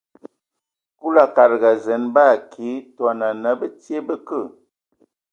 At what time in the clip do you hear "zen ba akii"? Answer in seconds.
1.85-2.77